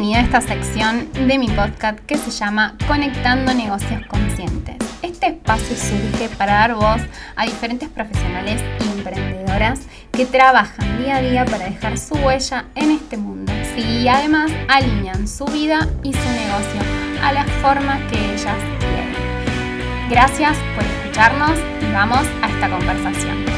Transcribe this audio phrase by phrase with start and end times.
[0.00, 4.76] Bienvenida a esta sección de mi podcast que se llama Conectando Negocios Conscientes.
[5.02, 7.02] Este espacio surge para dar voz
[7.34, 9.80] a diferentes profesionales y emprendedoras
[10.12, 15.26] que trabajan día a día para dejar su huella en este mundo y además alinean
[15.26, 16.80] su vida y su negocio
[17.20, 20.08] a la forma que ellas quieren.
[20.08, 23.48] Gracias por escucharnos y vamos a esta conversación.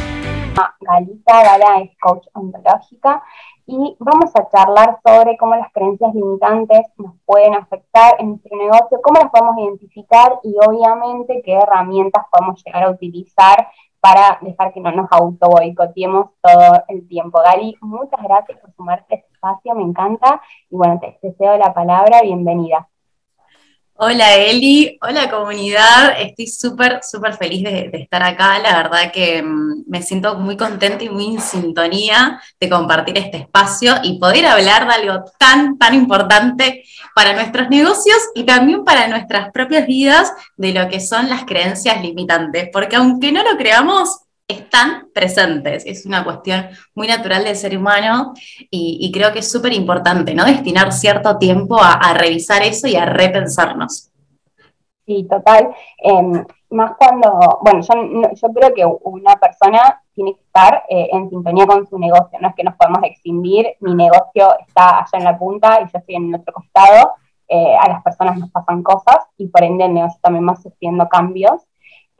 [0.81, 3.23] Galita Gala es coach ontológica
[3.71, 9.01] y vamos a charlar sobre cómo las creencias limitantes nos pueden afectar en nuestro negocio,
[9.01, 13.69] cómo las podemos identificar y obviamente qué herramientas podemos llegar a utilizar
[14.01, 17.41] para dejar que no nos auto boicoteemos todo el tiempo.
[17.45, 22.23] Gali, muchas gracias por sumarte este espacio, me encanta y bueno, te deseo la palabra,
[22.23, 22.90] bienvenida.
[24.03, 29.85] Hola Eli, hola comunidad, estoy súper, súper feliz de, estar acá, la verdad que mm,
[29.89, 34.89] me siento muy contenta y muy en sintonía de compartir este espacio y poder hablar
[34.89, 36.83] de algo tan, tan importante
[37.15, 42.01] para nuestros negocios y también para nuestras propias vidas de lo que son las creencias
[42.01, 44.21] limitantes, porque aunque no lo creamos,
[44.53, 45.85] están presentes.
[45.87, 48.33] Es una cuestión muy natural del ser humano
[48.71, 50.45] y, creo que es súper importante, ¿no?
[50.45, 54.11] Destinar cierto tiempo a, revisar eso y a repensarnos.
[55.07, 55.71] Sí, total.
[55.99, 61.67] Em, más cuando, bueno, yo, creo que una persona tiene que estar eh, en sintonía
[61.67, 65.39] con su negocio, no es que nos podemos excindir, mi negocio está allá en la
[65.39, 67.15] punta y yo estoy en el otro costado,
[67.49, 71.09] eh, a las personas nos pasan cosas y por ende el negocio también va sufriendo
[71.09, 71.67] cambios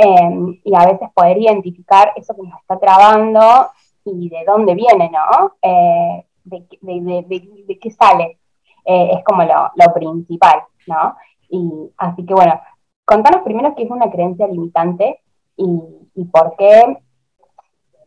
[0.03, 3.71] Em, y a veces poder identificar eso que nos está trabando
[4.05, 5.57] y de dónde viene, ¿no?
[5.61, 8.39] Eh, de, qué sale,
[8.87, 11.17] eh, es como lo, principal, ¿no?
[11.51, 12.59] Y así que bueno,
[13.05, 15.21] contanos primero qué es una creencia limitante
[15.57, 16.97] y, por qué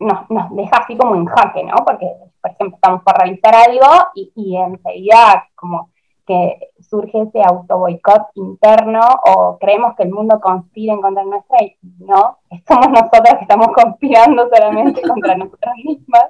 [0.00, 1.76] nos, deja así como en jaque, ¿no?
[1.86, 2.10] Porque,
[2.42, 5.90] por ejemplo, estamos por realizar algo y, y enseguida como
[6.26, 11.62] que surge ese auto boicot interno o creemos que el mundo conspira en contra nuestra
[11.62, 16.24] y no, somos nosotras que estamos conspirando solamente contra nosotras mismas.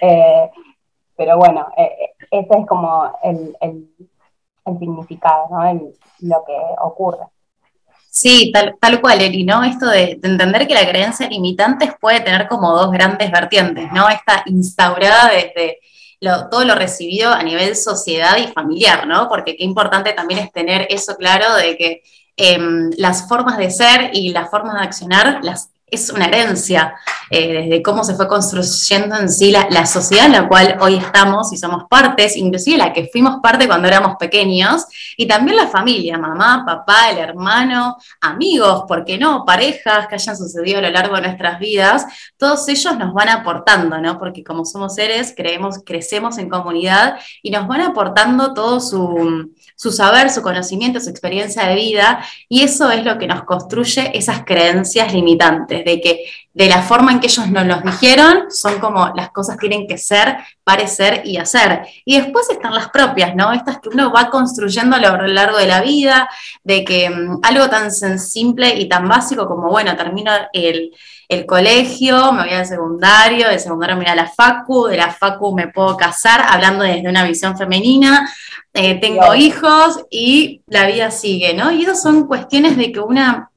[0.00, 0.50] Eh,
[1.16, 3.54] pero bueno, eh, ese es como el,
[4.78, 5.90] significado, ¿no?
[6.20, 7.26] lo que ocurre.
[8.08, 9.64] Sí, tal, tal cual, Eri, ¿no?
[9.64, 14.08] Esto de, de, entender que la creencia limitante puede tener como dos grandes vertientes, ¿no?
[14.08, 15.78] Esta instaurada desde
[16.50, 19.28] todo lo recibido a nivel sociedad y familiar, ¿no?
[19.28, 22.02] Porque qué importante también es tener eso claro de que
[22.36, 26.94] em, las formas de ser y las formas de accionar las es una herencia
[27.28, 31.52] eh, desde cómo se fue construyendo en sí la, sociedad en la cual hoy estamos
[31.52, 34.86] y somos partes, inclusive la que fuimos parte cuando éramos pequeños,
[35.18, 39.44] y también la familia, mamá, papá, el hermano, amigos, ¿por qué no?
[39.44, 42.06] Parejas que hayan sucedido a lo largo de nuestras vidas,
[42.38, 44.18] todos ellos nos van aportando, ¿no?
[44.18, 49.92] Porque como somos seres, creemos, crecemos en comunidad y nos van aportando todo su, su
[49.92, 54.44] saber, su conocimiento, su experiencia de vida, y eso es lo que nos construye esas
[54.44, 59.10] creencias limitantes de que de la forma en que ellos nos los dijeron, son como
[59.14, 61.86] las cosas tienen que ser, parecer y hacer.
[62.04, 63.52] Y después están las propias, ¿no?
[63.52, 66.28] Estas que uno va construyendo a lo largo de la vida,
[66.62, 70.92] de que mm, algo tan simple y tan básico como, bueno, termino el,
[71.46, 75.54] colegio, me voy al secundario, del secundario me voy a la facu, de la facu
[75.54, 78.30] me puedo casar, hablando desde una visión femenina,
[78.74, 81.72] eh, tengo hijos y la vida sigue, ¿no?
[81.72, 83.50] Y esas son cuestiones de que una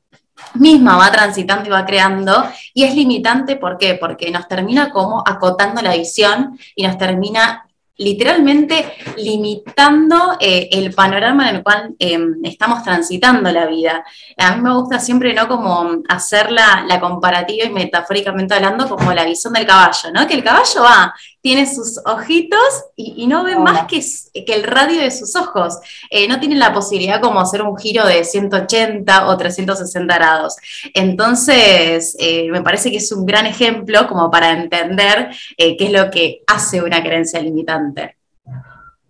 [0.56, 3.96] misma va transitando y va creando, y es limitante, ¿por qué?
[3.96, 7.66] Porque nos termina como acotando la visión y nos termina
[7.98, 14.04] literalmente limitando eh, el panorama en el cual em, estamos transitando la vida.
[14.38, 15.48] A mí me gusta siempre, ¿no?
[15.48, 20.28] Como hacer la, comparativa y metafóricamente hablando como la visión del caballo, ¿no?
[20.28, 21.14] Que el caballo va
[21.46, 24.02] tiene sus ojitos y, no ve más que,
[24.44, 25.80] que, el radio de sus ojos.
[26.10, 30.58] Eh, no tiene la posibilidad como hacer un giro de 180 o 360 grados.
[30.96, 35.92] Entonces, eh, me parece que es un gran ejemplo como para entender eh, qué es
[35.92, 38.18] lo que hace una creencia limitante.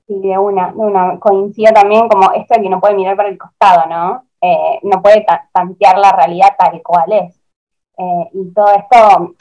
[0.05, 1.17] Sí, de una, de una.
[1.17, 4.25] Coincido también como esto de que no puede mirar para el costado, ¿no?
[4.83, 7.39] no puede tantear la realidad tal cual es.
[8.33, 9.35] y todo esto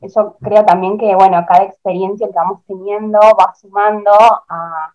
[0.00, 4.12] yo creo también que, bueno, cada experiencia que vamos teniendo va sumando
[4.48, 4.92] a,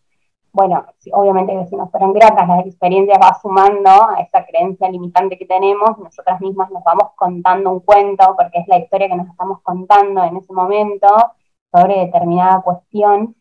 [0.53, 5.37] bueno, obviamente que si nos fueran gratas las experiencias va sumando a esa creencia limitante
[5.37, 9.27] que tenemos, nosotras mismas nos vamos contando un cuento, porque es la historia que nos
[9.27, 11.07] estamos contando en ese momento
[11.71, 13.35] sobre determinada cuestión,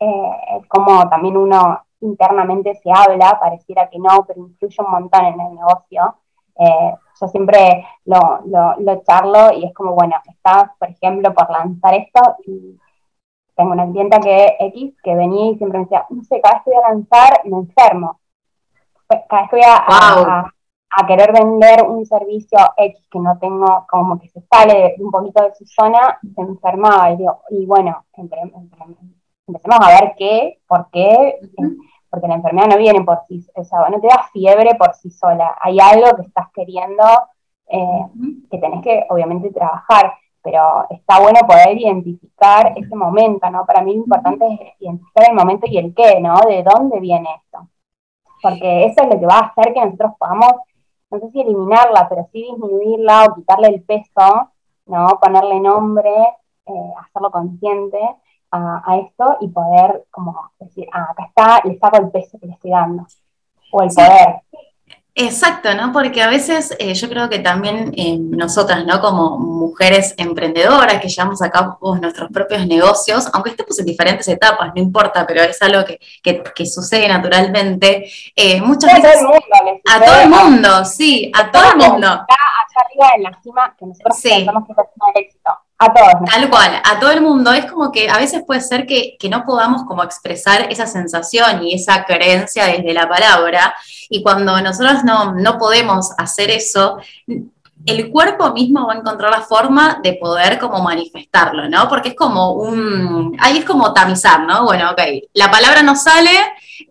[0.00, 5.40] eh, como también uno internamente se habla, pareciera que no, pero influye un montón en
[5.40, 6.16] el negocio.
[6.58, 12.20] Eh, yo siempre lo, charlo y es como, bueno, estás, por ejemplo, por lanzar esto
[12.46, 12.78] y
[13.54, 16.64] tengo una clienta que X que venía y siempre me decía, no sé, cada vez
[16.64, 18.20] que voy a lanzar me enfermo.
[19.28, 20.52] Cada vez que voy a,
[20.92, 25.42] a, querer vender un servicio X que no tengo, como que se sale un poquito
[25.42, 27.10] de su zona, se enfermaba.
[27.10, 31.38] Y digo, y bueno, empecemos a ver qué, por qué,
[32.10, 35.10] porque la enfermedad no viene por sí, o sea, no te da fiebre por sí
[35.10, 35.56] sola.
[35.60, 37.04] Hay algo que estás queriendo,
[37.68, 38.06] eh,
[38.50, 40.12] que tenés que obviamente trabajar
[40.42, 43.66] pero está bueno poder identificar ese momento, ¿no?
[43.66, 46.36] Para mí lo importante es identificar el momento y el qué, ¿no?
[46.46, 47.68] De dónde viene esto.
[48.42, 50.52] Porque eso es lo que va a hacer que nosotros podamos,
[51.10, 54.50] no sé si eliminarla, pero sí disminuirla o quitarle el peso,
[54.86, 55.08] ¿no?
[55.20, 56.10] Ponerle nombre,
[56.66, 57.98] eh, hacerlo consciente
[58.50, 62.52] a, esto y poder como decir, ah, acá está, le saco el peso que le
[62.54, 63.06] estoy dando.
[63.72, 64.42] O el poder.
[65.14, 65.92] Exacto, ¿no?
[65.92, 69.00] Porque a veces eh, yo creo que también eh, nosotras, ¿no?
[69.00, 74.72] Como mujeres emprendedoras que llevamos a cabo nuestros propios negocios, aunque estemos en diferentes etapas,
[74.74, 75.98] no importa, pero es algo que,
[76.54, 79.20] que, sucede naturalmente, eh, muchas veces...
[79.92, 82.24] a todo el mundo, sí, a todo el mundo.
[82.84, 85.50] Arriba en la cima que nosotros pensamos que es la cima del éxito.
[85.82, 86.30] A todos.
[86.30, 87.52] Tal cual, a todo el mundo.
[87.52, 91.62] Es como que a veces puede ser que, que, no podamos como expresar esa sensación
[91.62, 93.74] y esa creencia desde la palabra.
[94.10, 96.98] Y cuando nosotros no, no podemos hacer eso,
[97.86, 101.88] el cuerpo mismo va a encontrar la forma de poder como manifestarlo, ¿no?
[101.88, 104.64] Porque es como un, ahí es como tamizar, ¿no?
[104.64, 105.00] Bueno, ok,
[105.34, 106.30] la palabra no sale,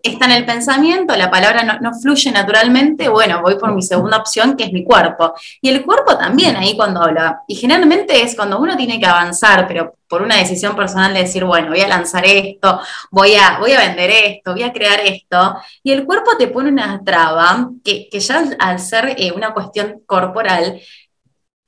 [0.04, 4.56] está en el pensamiento, la palabra no, fluye naturalmente, bueno, voy por mi segunda opción,
[4.56, 5.34] que es mi cuerpo.
[5.62, 7.42] Y el cuerpo también ahí cuando habla.
[7.48, 11.44] Y generalmente es cuando uno tiene que avanzar, pero por una decisión personal de decir,
[11.44, 12.80] bueno, voy a lanzar esto,
[13.12, 16.70] voy a, voy a vender esto, voy a crear esto, y el cuerpo te pone
[16.70, 20.82] una traba que, ya al ser eh, una cuestión corporal,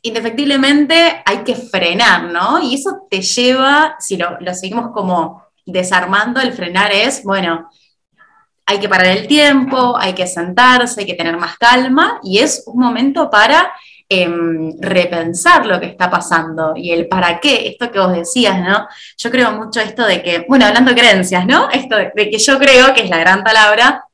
[0.01, 2.59] indefectiblemente hay que frenar, ¿no?
[2.61, 7.69] Y eso te lleva, si lo, lo seguimos como desarmando, el frenar es, bueno,
[8.71, 12.63] hay que parar el tiempo, hay que sentarse, hay que tener más calma y es
[12.65, 13.71] un momento para
[14.07, 18.87] em, repensar lo que está pasando y el para qué, esto que vos decías, ¿no?
[19.17, 21.69] Yo creo mucho esto de que, bueno, hablando de creencias, ¿no?
[21.69, 24.05] Esto de, que yo creo, que es la gran palabra,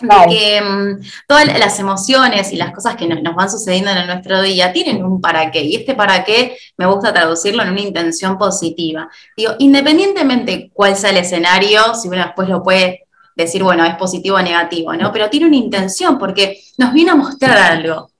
[0.00, 0.98] de que em,
[1.28, 5.20] todas las emociones y las cosas que nos, van sucediendo en nuestro día tienen un
[5.20, 9.10] para qué, y este para qué me gusta traducirlo en una intención positiva.
[9.36, 13.06] Digo, independientemente cuál sea el escenario, si uno después lo puede
[13.40, 15.12] decir, bueno, es positivo o negativo, ¿no?
[15.12, 18.10] Pero tiene una intención porque nos viene a mostrar algo.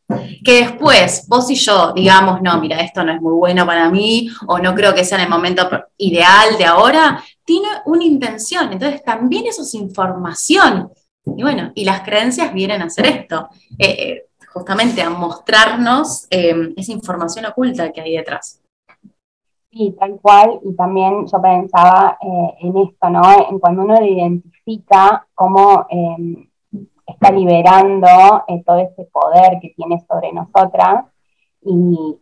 [0.45, 4.29] Que después vos y yo digamos, no, mira, esto no es muy bueno para mí,
[4.49, 5.69] o no creo que sea en el momento
[5.99, 8.73] ideal de ahora, tiene una intención.
[8.73, 10.91] Entonces también eso es información.
[11.25, 16.73] Y bueno, y las creencias vienen a hacer esto, eh, eh, justamente a mostrarnos eh,
[16.77, 18.60] esa información oculta que hay detrás.
[19.73, 22.19] Sí, tal cual, y también yo pensaba
[22.59, 23.23] en esto, ¿no?
[23.49, 26.51] En cuando uno identifica cómo em,
[27.07, 31.07] está liberando eh, todo ese poder que tiene sobre nosotras
[31.63, 32.21] y,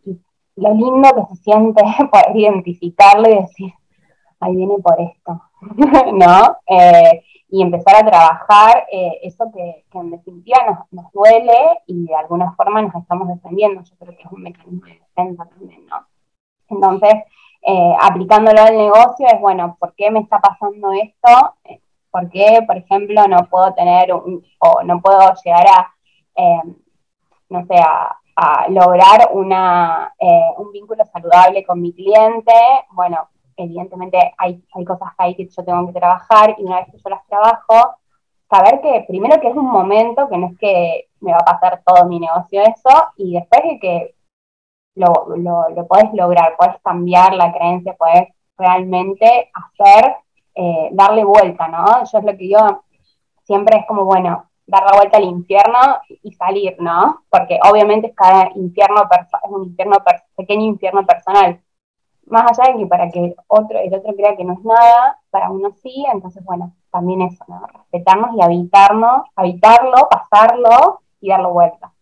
[0.56, 3.72] lo lindo que se siente poder identificarlo y decir,
[4.40, 5.40] ahí viene por esto,
[6.14, 6.56] ¿no?
[6.66, 12.14] Eh, y empezar a trabajar eh, eso que, en definitiva nos, nos, duele y de
[12.16, 13.82] alguna forma nos estamos defendiendo.
[13.82, 16.06] Yo creo que es un mecanismo de defensa también, ¿no?
[16.68, 17.14] Entonces,
[18.00, 21.54] aplicándolo al negocio es, bueno, ¿por qué me está pasando esto?
[22.10, 25.94] ¿Por qué, por ejemplo, no puedo tener o no puedo llegar a,
[26.36, 26.62] eh,
[27.50, 28.14] no sé, a,
[28.68, 32.52] lograr una, eh, un vínculo saludable con mi cliente?
[32.92, 36.98] Bueno, evidentemente hay, hay cosas ahí que yo tengo que trabajar y una vez que
[36.98, 37.96] yo las trabajo,
[38.48, 41.82] saber que primero que es un momento, que no es que me va a pasar
[41.84, 44.14] todo mi negocio eso, y después de que
[44.98, 45.66] lo, lo,
[46.12, 50.16] lograr, podés cambiar la creencia, podés realmente hacer
[50.54, 52.04] eh, darle vuelta, ¿no?
[52.04, 52.82] Yo es lo que yo
[53.44, 55.78] siempre es como, bueno, dar la vuelta al infierno
[56.22, 57.22] y salir, ¿no?
[57.30, 59.96] Porque obviamente cada infierno es un infierno
[60.36, 61.60] pequeño infierno personal.
[62.26, 65.50] Más allá de que para que otro, el otro crea que no es nada, para
[65.50, 67.66] uno sí, entonces bueno, también eso, ¿no?
[67.66, 71.92] Respetarnos y habitarnos, habitarlo, pasarlo y darle vuelta.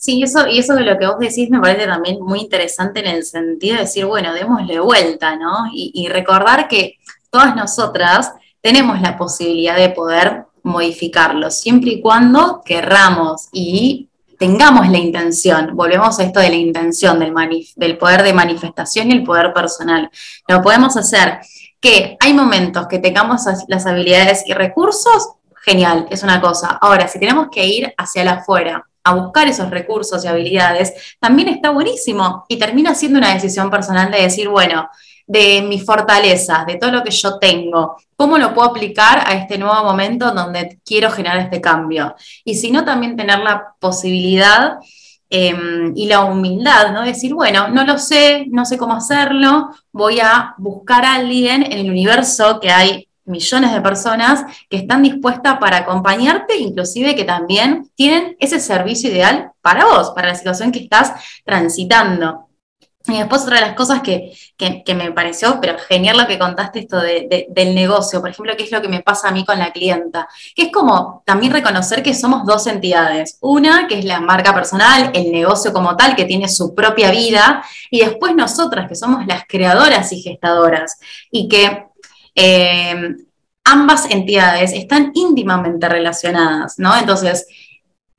[0.00, 3.06] Sí, eso, y eso de lo que vos decís me parece también muy interesante en
[3.06, 5.66] el sentido de decir, bueno, démosle vuelta, ¿no?
[5.70, 6.96] y recordar que
[7.30, 14.96] todas nosotras tenemos la posibilidad de poder modificarlo, siempre y cuando querramos y tengamos la
[14.96, 15.76] intención.
[15.76, 17.34] Volvemos a esto de la intención, del,
[17.76, 20.10] del poder de manifestación y el poder personal.
[20.48, 21.40] Lo podemos hacer
[21.78, 26.78] que hay momentos que tengamos las habilidades y recursos, genial, es una cosa.
[26.80, 31.70] Ahora, si tenemos que ir hacia afuera a buscar esos recursos y habilidades, también está
[31.70, 34.88] buenísimo y termina siendo una decisión personal de decir, bueno,
[35.30, 39.58] de mis fortalezas, de todo lo que yo tengo, cómo lo puedo aplicar a este
[39.58, 42.16] nuevo momento donde quiero generar este cambio.
[42.44, 44.78] Y si no, también tener la posibilidad
[45.28, 47.02] em, y la humildad, ¿no?
[47.02, 51.78] Decir, bueno, no lo sé, no sé cómo hacerlo, voy a buscar a alguien en
[51.78, 57.90] el universo que hay millones de personas que están dispuestas para acompañarte, inclusive que también
[57.94, 61.12] tienen ese servicio ideal para vos, para la situación que estás
[61.44, 62.50] transitando.
[63.06, 64.34] Y después otra de las cosas que,
[64.94, 68.82] me pareció, pero genial lo que contaste esto del negocio, por ejemplo, qué es lo
[68.82, 72.44] que me pasa a mí con la clienta, que es como también reconocer que somos
[72.44, 76.74] dos entidades, una que es la marca personal, el negocio como tal, que tiene su
[76.74, 80.98] propia vida, y después nosotras, que somos las creadoras y gestadoras,
[81.30, 81.89] y que
[82.42, 83.16] eh,
[83.64, 86.96] ambas entidades están íntimamente relacionadas, ¿no?
[86.96, 87.46] Entonces,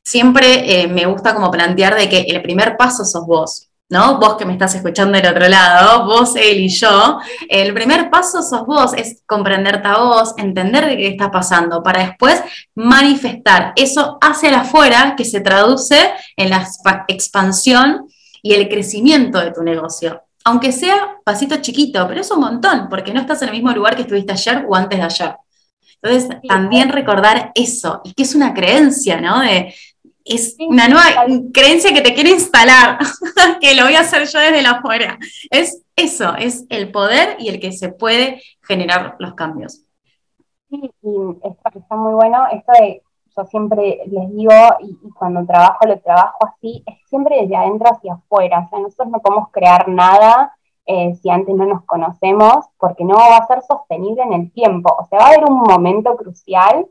[0.04, 4.20] siempre eh, me gusta como plantear de que el primer paso sos vos, ¿no?
[4.20, 8.44] Vos que me estás escuchando del otro lado, vos, él y yo, el primer paso
[8.44, 12.44] sos vos, es comprenderte a vos, entender de qué está pasando, para después
[12.76, 16.68] manifestar eso hacia afuera que se traduce en la
[17.08, 18.08] expansión
[18.44, 23.14] y el crecimiento de tu negocio aunque sea pasito chiquito, pero es un montón, porque
[23.14, 25.36] no estás en el mismo lugar que estuviste ayer o antes de ayer.
[26.02, 29.40] Entonces, también recordar eso, y que es una creencia, ¿no?
[29.42, 29.74] De,
[30.24, 33.00] es una nueva creencia que te quiere instalar,
[33.62, 35.18] que lo voy a hacer yo desde la afuera.
[35.50, 39.82] Es eso, es el poder y el que se puede generar los cambios.
[40.70, 41.10] Sí, y
[41.44, 43.02] esto que está muy bueno, esto de
[43.36, 48.14] yo siempre les digo, y, cuando trabajo lo trabajo así, es siempre desde adentro hacia
[48.14, 48.66] afuera.
[48.66, 53.16] O sea, nosotros no podemos crear nada eh, si antes no nos conocemos, porque no
[53.16, 54.96] va a ser sostenible en el tiempo.
[55.00, 56.88] O sea, va a haber un momento crucial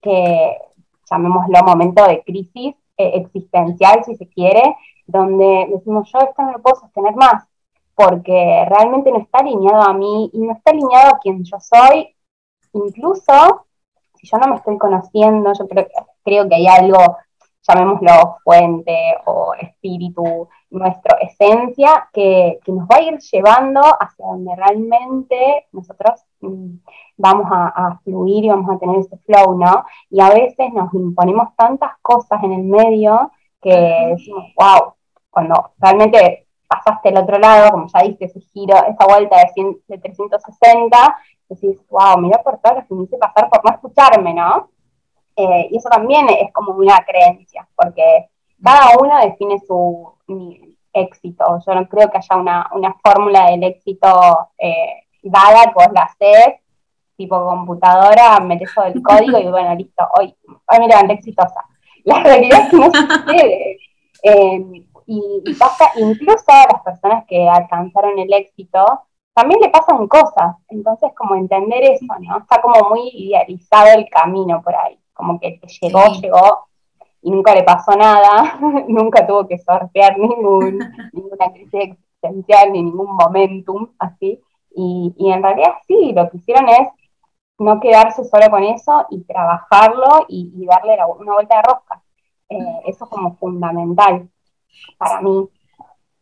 [0.00, 0.58] que,
[1.10, 6.62] llamémoslo momento de crisis eh, existencial, si se quiere, donde decimos, yo esto no lo
[6.62, 7.44] puedo sostener más,
[7.94, 12.14] porque realmente no está alineado a mí y no está alineado a quien yo soy,
[12.72, 13.66] incluso
[14.22, 15.86] si yo no me estoy conociendo, yo creo,
[16.24, 17.18] creo que hay algo,
[17.66, 25.66] llamémoslo fuente o espíritu, nuestra esencia, que, nos va a ir llevando hacia donde realmente
[25.72, 26.76] nosotros mm,
[27.16, 29.84] vamos a, fluir y vamos a tener ese flow, ¿no?
[30.08, 34.94] Y a veces nos imponemos tantas cosas en el medio que decimos, wow,
[35.30, 39.98] cuando realmente pasaste al otro lado, como ya diste ese giro, esa vuelta de, de
[39.98, 41.16] 360,
[41.54, 44.70] decís, wow, mira por todo lo que me hice pasar por no escucharme, ¿no?
[45.36, 48.28] Eh, y eso también es como una creencia, porque
[48.62, 50.12] cada uno define su
[50.92, 51.58] éxito.
[51.66, 56.60] Yo no creo que haya una, fórmula del éxito eh, dada que vos la haces,
[57.16, 61.64] tipo computadora, metes todo el código y bueno, listo, hoy, hoy me levanté exitosa.
[62.04, 63.78] La realidad es que no sucede.
[64.24, 64.64] Eh,
[65.06, 68.86] y, y, pasa incluso a las personas que alcanzaron el éxito,
[69.34, 70.56] también le pasan cosas.
[70.68, 72.38] Entonces, como entender eso, ¿no?
[72.38, 74.98] Está como muy idealizado el camino por ahí.
[75.12, 76.66] Como que llegó, llegó
[77.22, 78.58] y nunca le pasó nada,
[78.88, 80.78] nunca tuvo que sortear ningún,
[81.12, 84.40] ninguna crisis existencial ni ningún momentum así.
[84.74, 86.88] Y, en realidad sí, lo que hicieron es
[87.58, 92.02] no quedarse solo con eso y trabajarlo y, darle una vuelta de rosca.
[92.48, 94.28] Eh, eso es como fundamental
[94.98, 95.48] para mí.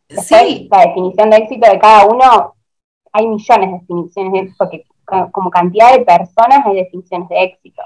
[0.08, 0.68] sí.
[0.70, 2.54] La definición de éxito de cada uno
[3.12, 4.84] hay millones de definiciones, porque
[5.32, 7.82] como cantidad de personas hay definiciones de éxito.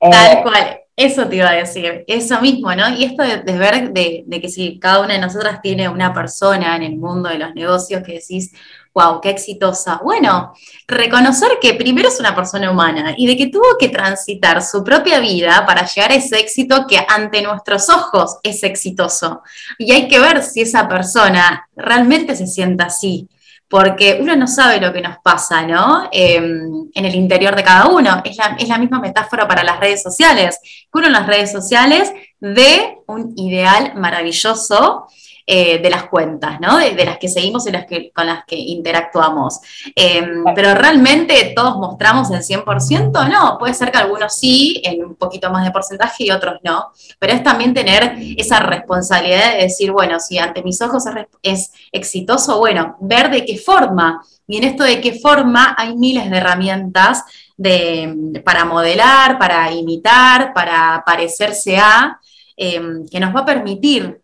[0.00, 2.88] Tal eh, cual, eso te iba a decir, eso mismo, ¿no?
[2.90, 6.82] Y esto de, ver de, que si cada una de nosotras tiene una persona en
[6.82, 8.52] el mundo de los negocios que decís,
[8.92, 10.00] wow, qué exitosa.
[10.02, 10.52] Bueno,
[10.86, 15.18] reconocer que primero es una persona humana y de que tuvo que transitar su propia
[15.20, 19.42] vida para llegar a ese éxito que ante nuestros ojos es exitoso.
[19.78, 23.28] Y hay que ver si esa persona realmente se sienta así
[23.72, 26.06] porque uno no sabe lo que nos pasa, ¿no?
[26.12, 28.20] Em, en el interior de cada uno.
[28.22, 30.60] Es la, es la, misma metáfora para las redes sociales.
[30.92, 35.06] Uno en las redes sociales ve un ideal maravilloso
[35.54, 36.78] eh, de las cuentas, ¿no?
[36.78, 39.60] De, las que seguimos y las que, con las que interactuamos.
[39.94, 45.14] Em, pero realmente todos mostramos el 100%, no, puede ser que algunos sí, en un
[45.14, 49.92] poquito más de porcentaje y otros no, pero es también tener esa responsabilidad de decir,
[49.92, 51.04] bueno, si ante mis ojos
[51.42, 56.30] es, exitoso, bueno, ver de qué forma, y en esto de qué forma hay miles
[56.30, 57.24] de herramientas
[57.58, 62.18] de, para modelar, para imitar, para parecerse a,
[62.56, 64.21] em, que nos va a permitir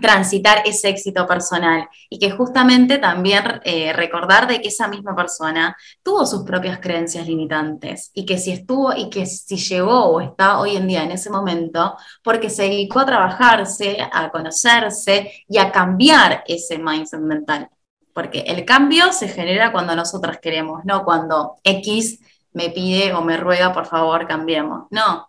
[0.00, 5.76] transitar ese éxito personal y que justamente también eh, recordar de que esa misma persona
[6.02, 10.58] tuvo sus propias creencias limitantes y que si estuvo y que si llegó o está
[10.58, 15.70] hoy en día en ese momento, porque se dedicó a trabajarse, a conocerse y a
[15.72, 17.68] cambiar ese mindset mental.
[18.12, 22.20] Porque el cambio se genera cuando nosotras queremos, no cuando X
[22.52, 24.86] me pide o me ruega, por favor, cambiemos.
[24.90, 25.28] No,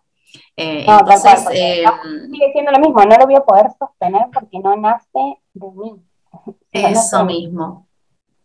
[0.56, 1.84] eh, entonces, eh,
[2.30, 6.02] sigue siendo lo mismo, no lo voy a poder sostener porque no nace de mí.
[6.72, 7.86] Eso mismo.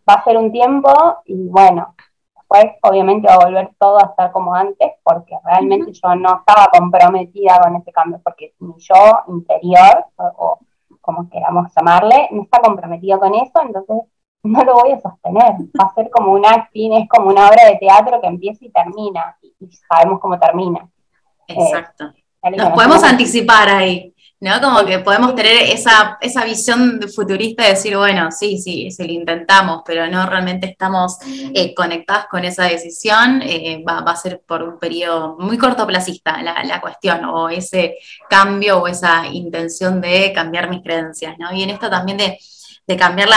[0.10, 0.92] Va a ser un tiempo
[1.26, 1.96] y bueno,
[2.36, 6.68] después obviamente va a volver todo a estar como antes porque realmente yo no estaba
[6.78, 10.60] comprometida con ese cambio porque mi yo interior, o,
[11.00, 13.98] como queramos llamarle, no está comprometido con eso, entonces
[14.44, 15.54] no lo voy a sostener.
[15.80, 18.72] Va a ser como un acting, es como una obra de teatro que empieza y
[18.72, 20.90] termina, y sabemos cómo termina.
[21.58, 22.14] Exacto.
[22.58, 24.60] Nos podemos anticipar ahí, ¿no?
[24.60, 29.14] Como que podemos tener esa, esa visión futurista de decir, bueno, sí, sí, si lo
[29.14, 31.18] intentamos, pero no realmente estamos
[31.54, 36.64] eh, conectados con esa decisión, eh, va, a ser por un periodo muy cortoplacista la,
[36.64, 41.54] la cuestión, o ese cambio o esa intención de cambiar mis creencias, ¿no?
[41.54, 42.40] Y en esto también de,
[42.98, 43.30] cambiar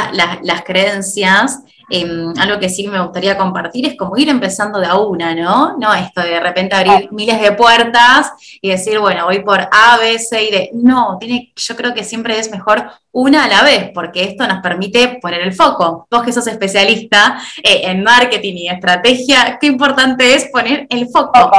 [0.43, 4.97] las creencias, Em, algo que sí me gustaría compartir es como ir empezando de a
[4.97, 5.77] una, ¿no?
[5.77, 9.99] No esto de, de repente abrir miles de puertas y decir, bueno, voy por A,
[9.99, 10.71] B, C y D.
[10.73, 14.63] No, tiene, yo creo que siempre es mejor una a la vez, porque esto nos
[14.63, 16.07] permite poner el foco.
[16.11, 21.51] Vos que sos especialista eh, en marketing y estrategia, qué importante es poner el foco.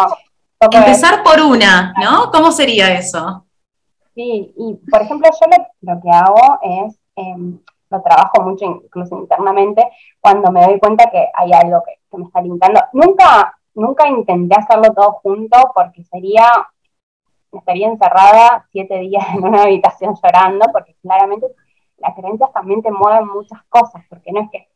[0.59, 2.31] Empezar por una, ¿no?
[2.31, 3.45] ¿Cómo sería eso?
[4.15, 6.95] Sí, y por ejemplo, yo lo, que hago es...
[7.17, 9.87] Em, lo trabajo mucho incluso internamente,
[10.19, 12.79] cuando me doy cuenta que hay algo que, me está limitando.
[12.93, 16.45] Nunca, nunca intenté hacerlo todo junto porque sería,
[17.51, 21.47] estaría encerrada siete días en una habitación llorando, porque claramente
[21.97, 24.67] las creencias también te mueven muchas cosas, porque no es que,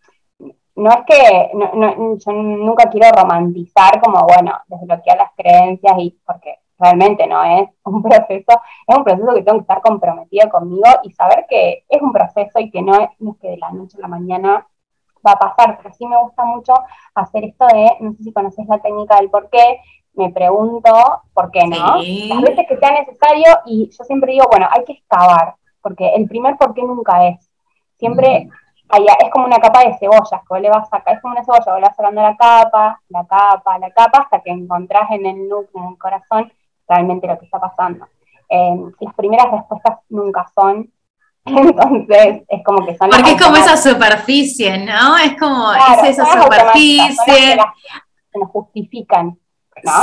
[0.76, 7.28] no es que, yo nunca quiero romantizar como, bueno, desbloquear las creencias y porque realmente
[7.28, 11.46] no es un proceso, es un proceso que tengo que estar comprometida conmigo y saber
[11.50, 13.10] que es un proceso y que no es,
[13.42, 14.68] que de la noche a la mañana
[15.26, 16.74] va a pasar, pero sí me gusta mucho
[17.14, 19.82] hacer esto de, no sé si conoces la técnica del por qué,
[20.14, 20.92] me pregunto
[21.34, 24.94] por qué no, las veces que sea necesario y yo siempre digo, bueno, hay que
[24.94, 27.50] excavar, porque el primer por qué nunca es,
[27.98, 28.50] siempre
[28.92, 31.44] es como una capa de cebollas, que vos le vas a sacar, es como una
[31.44, 35.26] cebolla, vos le vas sacando la capa, la capa, la capa, hasta que encontrás en
[35.26, 36.52] el núcleo, en el corazón,
[36.90, 38.08] realmente lo que está pasando.
[38.50, 40.92] Eh, las primeras respuestas nunca son,
[41.46, 43.10] entonces es como que son...
[43.12, 45.18] Porque es como esa superficie, ¿no?
[45.18, 47.58] Es como es esa superficie...
[48.32, 49.38] que nos justifican.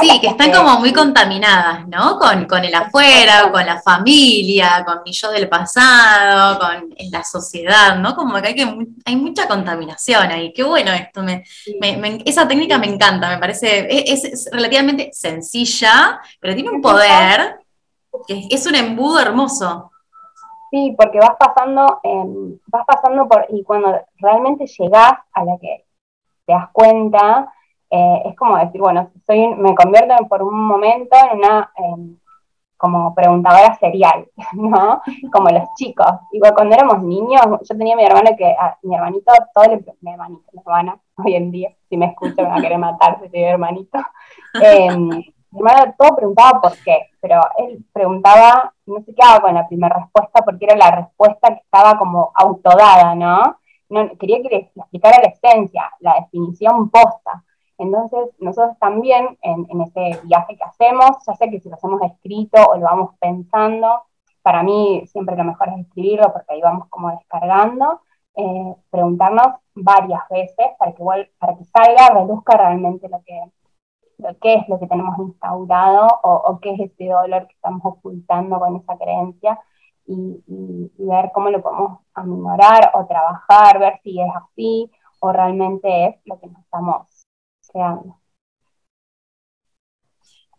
[0.01, 2.19] Sí, que están como muy contaminadas, ¿no?
[2.19, 7.99] Con, con el afuera, con la familia, con mi yo del pasado, con la sociedad,
[7.99, 8.15] ¿no?
[8.15, 10.53] Como que hay, que hay mucha contaminación ahí.
[10.53, 11.45] Qué bueno esto, me,
[12.25, 17.57] esa técnica me encanta, me parece, es, relativamente sencilla, pero tiene un poder
[18.27, 19.91] que es un embudo hermoso.
[20.71, 22.01] Sí, porque vas pasando,
[22.67, 25.85] vas pasando por, y cuando realmente llegás a la que
[26.45, 27.53] te das cuenta,
[27.91, 31.71] eh, es como decir, bueno, soy, me convierto por un momento en una
[32.77, 35.01] como preguntadora serial, ¿no?
[35.33, 36.07] Como los chicos.
[36.33, 40.45] Igual cuando éramos niños, yo tenía mi hermano que, mi hermanito, todo le, mi hermanito,
[40.53, 43.43] mi hermana, hoy en día, si me escucha me va a querer matar si soy
[43.43, 43.99] hermanito.
[44.63, 49.55] Em, mi hermano todo preguntaba por qué, pero él preguntaba, no sé qué hago con
[49.55, 53.59] la primera respuesta, porque era la respuesta que estaba como autodada, ¿no?
[53.89, 57.45] no quería que le explicara la esencia, la definición posta.
[57.79, 62.59] Entonces, nosotros también en, ese viaje que hacemos, ya sé que si lo hacemos escrito
[62.65, 64.03] o lo vamos pensando,
[64.43, 68.01] para mí siempre lo mejor es escribirlo porque ahí vamos como descargando,
[68.35, 73.41] eh, preguntarnos varias veces para que, salga, reduzca realmente lo que,
[74.19, 78.77] lo es lo que tenemos instaurado o, qué es ese dolor que estamos ocultando con
[78.77, 79.61] esa creencia
[80.07, 86.07] y, y ver cómo lo podemos aminorar o trabajar, ver si es así o realmente
[86.07, 87.16] es lo que nos estamos
[87.73, 88.21] 这样。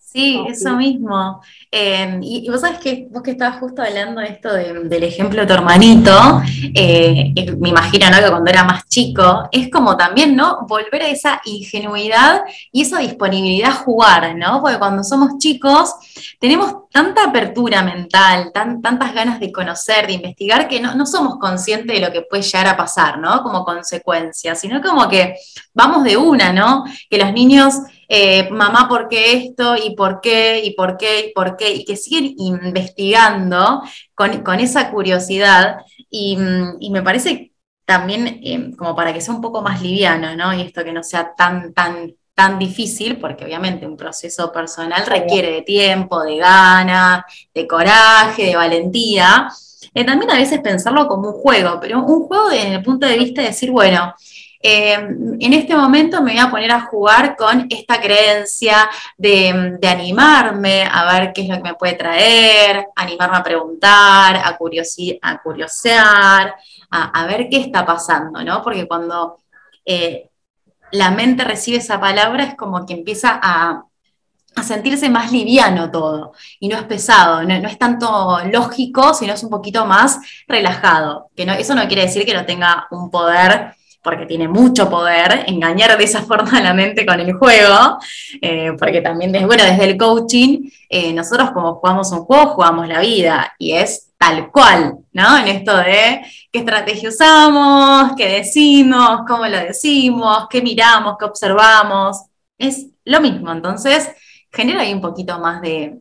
[0.10, 1.41] Sí, eso mismo.
[1.70, 5.48] Em, y, vos sabés que vos que estabas justo hablando de esto del ejemplo de
[5.48, 6.41] tu hermanito,
[6.74, 8.17] eh, me imagino ¿no?
[8.17, 10.65] que cuando era más chico, es como también, ¿no?
[10.65, 14.62] Volver a esa ingenuidad y esa disponibilidad a jugar, ¿no?
[14.62, 15.93] Porque cuando somos chicos
[16.39, 21.93] tenemos tanta apertura mental, tantas ganas de conocer, de investigar, que no, no somos conscientes
[21.93, 23.43] de lo que puede llegar a pasar, ¿no?
[23.43, 25.36] Como consecuencia, sino como que
[25.74, 26.86] vamos de una, ¿no?
[27.10, 27.74] Que los niños
[28.08, 29.76] eh, mamá, ¿por qué esto?
[29.76, 30.62] ¿Y por qué?
[30.63, 31.28] ¿Y por qué?
[31.28, 31.74] ¿Y por qué?
[31.74, 33.82] Y que siguen investigando
[34.15, 35.78] con, esa curiosidad.
[36.10, 37.52] Y, me parece
[37.86, 40.54] también eh, como para que sea un poco más liviano, ¿no?
[40.54, 45.52] Y esto que no sea tan, tan, tan difícil, porque obviamente un proceso personal requiere
[45.52, 49.50] de tiempo, de ganas, de coraje, de valentía.
[49.93, 53.17] Eh, también a veces pensarlo como un juego, pero un juego desde el punto de
[53.17, 54.13] vista de decir, bueno,
[54.62, 60.84] eh, en este momento me voy a poner a jugar con esta creencia de, animarme
[60.84, 66.56] a ver qué es lo que me puede traer, animarme a preguntar, a, a curiosear,
[66.89, 68.63] a, ver qué está pasando, ¿no?
[68.63, 69.38] Porque cuando
[69.86, 70.30] eh,
[70.91, 73.84] la mente recibe esa palabra es como que empieza a,
[74.63, 79.52] sentirse más liviano todo y no es pesado, no, es tanto lógico, sino es un
[79.52, 81.30] poquito más relajado.
[81.36, 83.76] Que eso no quiere decir que no tenga un poder
[84.08, 87.98] porque tiene mucho poder, engañar de esa forma a la mente con el juego,
[88.41, 92.88] eh, porque también, desde, bueno, desde el coaching, eh, nosotros como jugamos un juego, jugamos
[92.88, 95.38] la vida, y es tal cual, ¿no?
[95.39, 102.28] En esto de qué estrategia usamos, qué decimos, cómo lo decimos, qué miramos, qué observamos,
[102.58, 104.10] es lo mismo, entonces
[104.54, 106.00] genera ahí un poquito más de,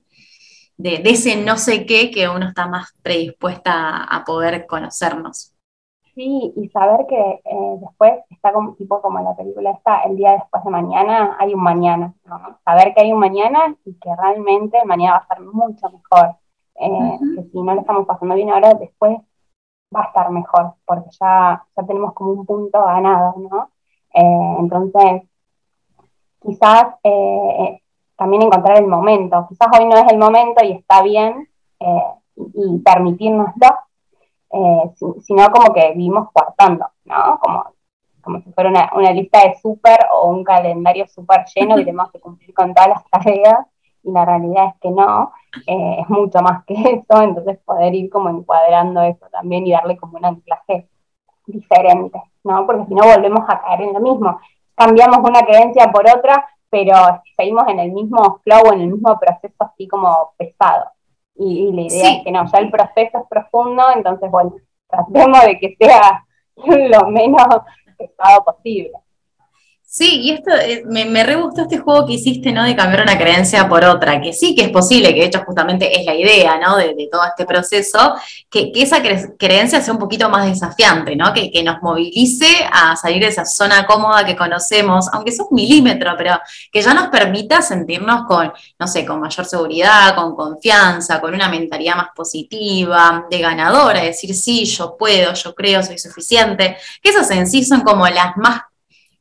[0.78, 5.55] ese no sé qué que uno está más predispuesta a poder conocernos.
[6.16, 10.32] Sí, y saber que eh, después está como tipo como la película está, el día
[10.32, 12.58] después de mañana, hay un mañana, ¿no?
[12.64, 16.36] Saber que hay un mañana y que realmente el mañana va a estar mucho mejor.
[16.76, 19.18] Eh, que si no lo estamos pasando bien ahora, después
[19.94, 23.70] va a estar mejor, porque ya, ya tenemos como un punto ganado, ¿no?
[24.14, 25.22] Eh, entonces,
[26.40, 26.94] quizás
[28.16, 29.46] también encontrar el momento.
[29.50, 31.46] Quizás hoy no es el momento y está bien,
[32.36, 33.68] y permitirnoslo,
[34.50, 34.90] eh,
[35.22, 37.38] sino como que vivimos cuartando, ¿no?
[37.40, 37.64] Como,
[38.22, 42.20] como si fuera una, lista de súper o un calendario súper lleno y tenemos que
[42.20, 43.66] cumplir con todas las tareas,
[44.02, 45.32] y la realidad es que no,
[45.66, 49.96] eh, es mucho más que eso, entonces poder ir como encuadrando eso también y darle
[49.96, 50.88] como un anclaje
[51.46, 52.66] diferente, ¿no?
[52.66, 54.38] Porque si no volvemos a caer en lo mismo,
[54.74, 56.94] cambiamos una creencia por otra, pero
[57.36, 60.86] seguimos en el mismo flow, en el mismo proceso así como pesado.
[61.38, 64.54] Y, la idea es que no, ya el proceso es profundo, entonces, bueno,
[64.88, 66.24] tratemos de que sea
[66.56, 67.46] lo menos
[67.96, 68.92] pesado posible.
[69.96, 72.64] Sí, y esto eh, me, me re gustó este juego que hiciste, ¿no?
[72.64, 75.98] De cambiar una creencia por otra, que sí que es posible, que de hecho justamente
[75.98, 76.76] es la idea, ¿no?
[76.76, 78.14] De, todo este proceso,
[78.50, 78.98] que, esa
[79.38, 81.32] creencia sea un poquito más desafiante, ¿no?
[81.32, 86.12] Que, nos movilice a salir de esa zona cómoda que conocemos, aunque sea un milímetro,
[86.18, 86.38] pero
[86.70, 91.48] que ya nos permita sentirnos con, no sé, con mayor seguridad, con confianza, con una
[91.48, 97.30] mentalidad más positiva, de ganadora, decir, sí, yo puedo, yo creo, soy suficiente, que esas
[97.30, 98.60] en sí son como las más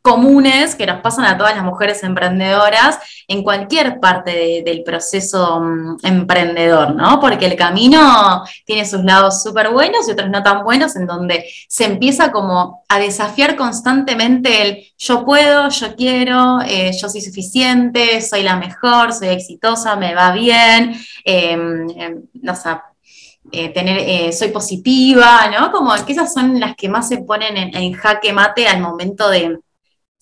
[0.05, 5.97] comunes que nos pasan a todas las mujeres emprendedoras en cualquier parte del proceso mm,
[6.03, 7.19] emprendedor, ¿no?
[7.19, 11.45] Porque el camino tiene sus lados súper buenos y otros no tan buenos, en donde
[11.67, 18.21] se empieza como a desafiar constantemente el yo puedo, yo quiero, eh, yo soy suficiente,
[18.21, 22.69] soy la mejor, soy exitosa, me va bien, em, em, no sé,
[23.51, 25.71] eh, tener, eh, soy positiva, ¿no?
[25.71, 29.59] Como que esas son las que más se ponen en jaque mate al momento de,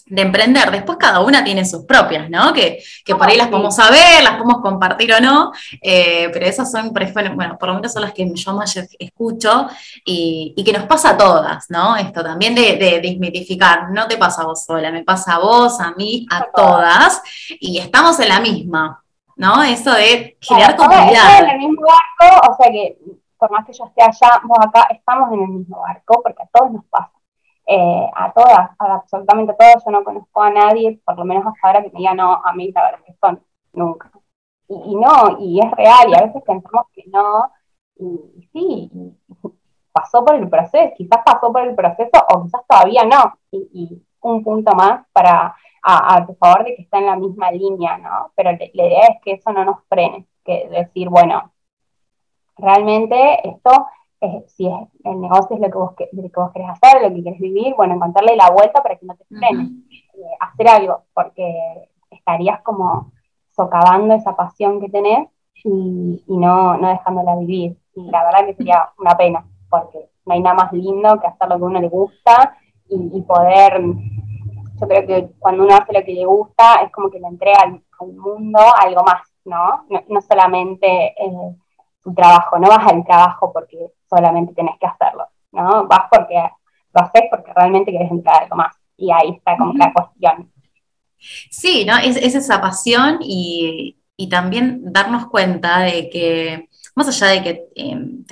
[0.06, 0.72] de emprender.
[0.72, 2.54] Después cada una tiene sus propias, ¿no?
[2.54, 6.92] Que, por ahí las podemos saber, las podemos compartir o no, eh, pero esas son,
[6.92, 9.68] bueno, por lo menos son las que yo más escucho
[10.06, 11.98] y, que nos pasa a todas, ¿no?
[11.98, 15.80] Esto también de, de desmitificar, no te pasa a vos sola, me pasa a vos,
[15.80, 17.22] a mí, a todas,
[17.60, 19.04] y estamos en la misma,
[19.36, 19.62] ¿no?
[19.64, 21.12] Eso de generar comunidad.
[21.12, 22.98] Estamos en el mismo barco, o sea que
[23.38, 26.48] por más que yo esté allá, vos acá, estamos en el mismo barco, porque a
[26.48, 27.12] todos nos pasa.
[27.66, 31.68] Eh, a todas, a absolutamente todas, yo no conozco a nadie, por lo menos hasta
[31.68, 34.12] ahora, que me diga, no, a mí la verdad que son, nunca.
[34.68, 37.52] Y, no, y es real, y a veces pensamos que no,
[37.96, 38.92] y, sí,
[39.94, 44.42] pasó por el proceso, quizás pasó por el proceso o quizás todavía no, y, un
[44.44, 48.32] punto más para a, tu favor de que está en la misma línea, ¿no?
[48.36, 51.52] Pero la idea es que eso no nos frene, que decir, bueno,
[52.58, 53.88] realmente esto
[54.48, 57.24] si es, el negocio es lo que, vos, lo que vos querés hacer, lo que
[57.24, 61.90] querés vivir, bueno, encontrarle la vuelta para que no te frenes, eh, hacer algo, porque
[62.10, 63.12] estarías como
[63.52, 65.28] socavando esa pasión que tenés
[65.64, 67.78] y, no, no dejándola vivir.
[67.96, 71.48] Y la verdad que sería una pena, porque no hay nada más lindo que hacer
[71.50, 72.58] lo que a uno le gusta
[72.90, 77.20] y, poder, yo creo que cuando uno hace lo que le gusta es como que
[77.20, 77.82] le entrega al,
[78.16, 79.86] mundo algo más, ¿no?
[80.10, 81.56] No, solamente eh,
[82.04, 85.88] tu trabajo, no vas al trabajo porque solamente tenés que hacerlo, ¿no?
[85.88, 86.36] Vas porque
[86.94, 88.76] lo haces porque realmente querés entrar algo más.
[88.98, 90.52] Y ahí está como la cuestión.
[91.50, 91.98] Sí, ¿no?
[91.98, 93.98] Es, esa pasión y,
[94.30, 98.24] también darnos cuenta de que, más allá de que em,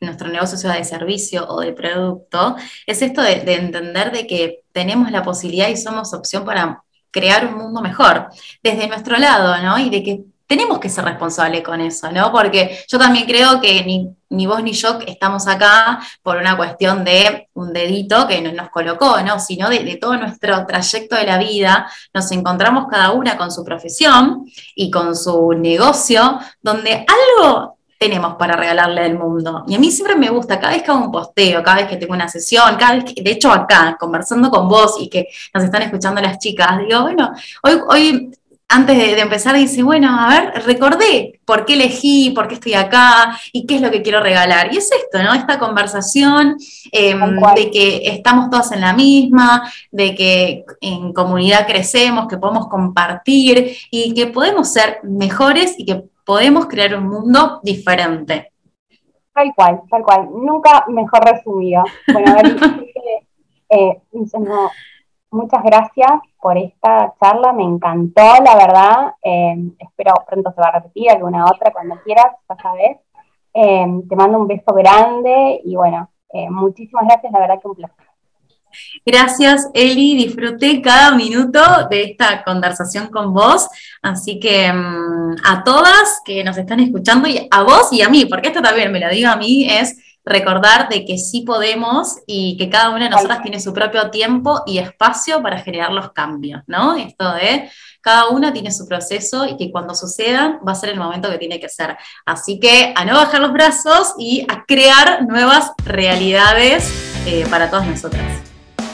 [0.00, 2.54] nuestro negocio sea de servicio o de producto,
[2.86, 7.46] es esto de, de entender de que tenemos la posibilidad y somos opción para crear
[7.46, 8.28] un mundo mejor
[8.62, 9.76] desde nuestro lado, ¿no?
[9.80, 12.32] Y de que tenemos que ser responsables con eso, ¿no?
[12.32, 13.84] Porque yo también creo que
[14.28, 19.20] ni, vos ni yo estamos acá por una cuestión de un dedito que nos colocó,
[19.20, 19.38] ¿no?
[19.38, 23.62] Sino de, de, todo nuestro trayecto de la vida, nos encontramos cada una con su
[23.62, 29.62] profesión y con su negocio, donde algo tenemos para regalarle al mundo.
[29.68, 31.96] Y a mí siempre me gusta, cada vez que hago un posteo, cada vez que
[31.96, 35.62] tengo una sesión, cada vez que, de hecho acá, conversando con vos y que nos
[35.62, 37.30] están escuchando las chicas, digo, bueno,
[37.62, 38.30] hoy, hoy
[38.72, 43.36] antes de, empezar dice, bueno, a ver, recordé por qué elegí, por qué estoy acá
[43.52, 44.72] y qué es lo que quiero regalar.
[44.72, 45.34] Y es esto, ¿no?
[45.34, 46.56] Esta conversación
[46.92, 47.20] em,
[47.56, 53.76] de que estamos todas en la misma, de que en comunidad crecemos, que podemos compartir
[53.90, 58.52] y que podemos ser mejores y que podemos crear un mundo diferente.
[59.34, 60.28] Tal cual, tal cual.
[60.32, 61.82] Nunca mejor resumido.
[62.12, 62.56] Bueno, a ver,
[63.68, 64.00] eh,
[65.30, 69.14] muchas gracias por esta charla, me encantó, la verdad.
[69.22, 72.98] Eh, espero pronto se va a repetir alguna otra cuando quieras, ya sabes.
[73.52, 77.74] Eh, te mando un beso grande y bueno, eh, muchísimas gracias, la verdad que un
[77.74, 78.10] placer.
[79.04, 80.16] Gracias, Eli.
[80.16, 83.68] Disfruté cada minuto de esta conversación con vos.
[84.02, 88.26] Así que mm, a todas que nos están escuchando y a vos y a mí,
[88.26, 92.56] porque esto también me lo digo a mí, es recordar de que sí podemos y
[92.56, 96.62] que cada una de nosotras tiene su propio tiempo y espacio para generar los cambios,
[96.66, 96.96] ¿no?
[96.96, 100.98] Esto de cada una tiene su proceso y que cuando sucedan va a ser el
[100.98, 101.96] momento que tiene que ser.
[102.26, 106.92] Así que a no bajar los brazos y a crear nuevas realidades
[107.26, 108.24] eh, para todas nosotras.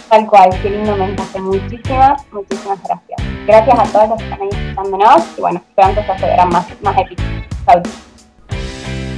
[0.08, 1.40] Tal cual, qué lindo mensaje.
[1.40, 3.20] Muchísimas, muchísimas gracias.
[3.46, 6.66] Gracias a todos los que están ahí escuchándonos y bueno, esperando que se verán más,
[6.82, 7.24] más épicos.
[7.66, 8.05] Chau.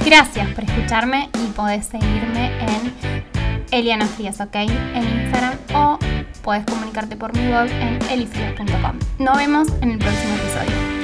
[0.05, 3.25] Gracias por escucharme y podés seguirme en
[3.71, 4.55] Eliana Frías, ¿ok?
[4.55, 5.99] En Instagram o
[6.41, 8.99] puedes comunicarte por mi blog en elifrías.com.
[9.19, 10.98] Nos vemos en el próximo episodio.